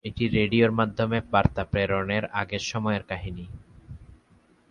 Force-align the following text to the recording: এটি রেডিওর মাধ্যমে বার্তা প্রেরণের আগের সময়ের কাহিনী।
এটি 0.05 0.23
রেডিওর 0.27 0.71
মাধ্যমে 0.71 1.17
বার্তা 1.31 1.63
প্রেরণের 1.63 2.23
আগের 2.31 2.63
সময়ের 2.71 3.03
কাহিনী। 3.03 3.45